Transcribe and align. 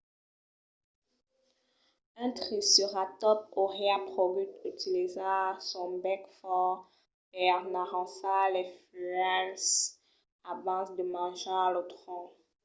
un 2.23 2.29
triceratòps 2.39 3.45
auriá 3.61 3.95
pogut 4.11 4.51
utilizar 4.71 5.49
son 5.69 5.91
bèc 6.03 6.23
fòrt 6.37 6.79
per 7.31 7.55
n'arrancar 7.71 8.43
las 8.55 8.69
fuèlhas 8.85 9.65
abans 10.53 10.89
de 10.97 11.03
manjar 11.15 11.65
lo 11.75 11.81
tronc 11.93 12.29